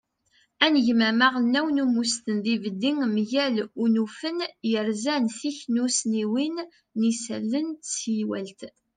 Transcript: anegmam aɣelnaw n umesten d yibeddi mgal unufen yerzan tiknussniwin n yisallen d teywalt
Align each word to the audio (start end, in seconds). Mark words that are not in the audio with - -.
anegmam 0.65 1.19
aɣelnaw 1.27 1.67
n 1.71 1.81
umesten 1.83 2.37
d 2.43 2.45
yibeddi 2.51 2.91
mgal 3.15 3.55
unufen 3.83 4.37
yerzan 4.71 5.23
tiknussniwin 5.39 6.57
n 6.97 6.99
yisallen 7.07 7.67
d 7.73 7.77
teywalt 7.95 8.59